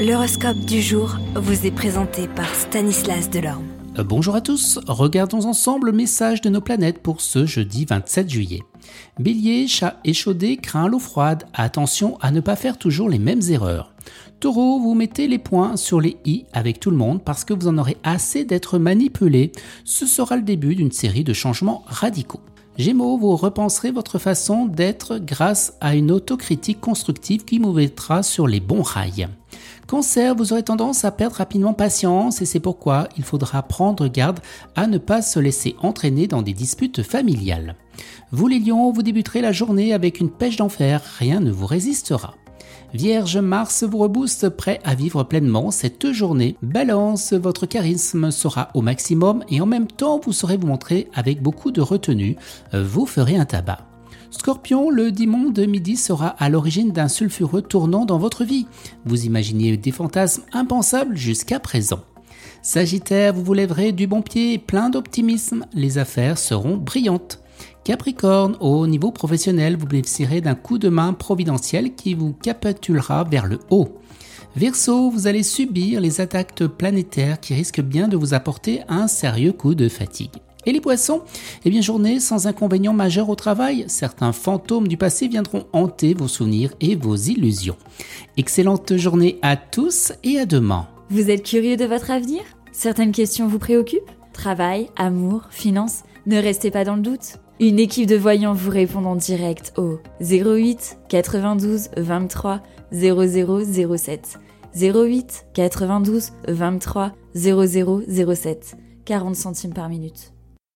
[0.00, 3.66] L'horoscope du jour vous est présenté par Stanislas Delorme.
[3.98, 8.30] Euh, bonjour à tous, regardons ensemble le message de nos planètes pour ce jeudi 27
[8.30, 8.60] juillet.
[9.18, 13.92] Bélier, chat échaudé, craint l'eau froide, attention à ne pas faire toujours les mêmes erreurs.
[14.40, 17.68] Taureau, vous mettez les points sur les i avec tout le monde parce que vous
[17.68, 19.52] en aurez assez d'être manipulé.
[19.84, 22.40] Ce sera le début d'une série de changements radicaux.
[22.78, 28.46] Gémeaux, vous repenserez votre façon d'être grâce à une autocritique constructive qui vous mettra sur
[28.46, 29.28] les bons rails.
[29.90, 34.38] Cancer, vous aurez tendance à perdre rapidement patience et c'est pourquoi il faudra prendre garde
[34.76, 37.74] à ne pas se laisser entraîner dans des disputes familiales.
[38.30, 42.36] Vous les lions, vous débuterez la journée avec une pêche d'enfer, rien ne vous résistera.
[42.94, 46.54] Vierge, Mars vous rebooste, prêt à vivre pleinement cette journée.
[46.62, 51.42] Balance, votre charisme sera au maximum et en même temps vous saurez vous montrer avec
[51.42, 52.36] beaucoup de retenue.
[52.72, 53.89] Vous ferez un tabac.
[54.30, 58.66] Scorpion, le démon de midi sera à l'origine d'un sulfureux tournant dans votre vie.
[59.04, 62.00] Vous imaginez des fantasmes impensables jusqu'à présent.
[62.62, 65.64] Sagittaire, vous vous lèverez du bon pied plein d'optimisme.
[65.72, 67.40] Les affaires seront brillantes.
[67.84, 73.46] Capricorne, au niveau professionnel, vous bénéficierez d'un coup de main providentiel qui vous capitulera vers
[73.46, 73.98] le haut.
[74.56, 79.52] Verseau, vous allez subir les attaques planétaires qui risquent bien de vous apporter un sérieux
[79.52, 80.36] coup de fatigue.
[80.70, 81.22] Et les poissons?
[81.64, 83.86] Eh bien, journée sans inconvénient majeur au travail.
[83.88, 87.74] Certains fantômes du passé viendront hanter vos souvenirs et vos illusions.
[88.36, 90.86] Excellente journée à tous et à demain.
[91.08, 92.42] Vous êtes curieux de votre avenir?
[92.70, 94.12] Certaines questions vous préoccupent?
[94.32, 96.04] Travail, amour, finances?
[96.26, 97.38] Ne restez pas dans le doute.
[97.58, 102.62] Une équipe de voyants vous répond en direct au 08 92 23
[102.92, 104.38] 0007.
[104.80, 108.76] 08 92 23 0007.
[109.04, 110.32] 40 centimes par minute.